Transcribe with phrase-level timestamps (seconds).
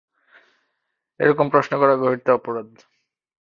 [1.19, 2.69] এরকম প্রশ্ন করা গর্হিত অপরাধ।